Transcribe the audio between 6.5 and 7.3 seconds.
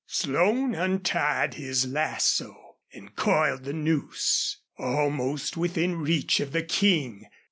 the King!